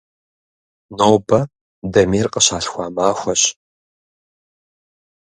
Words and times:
Нобэ 0.97 1.39
Дамир 1.93 2.27
къыщалъхуа 2.33 2.85
махуэщ. 2.95 3.41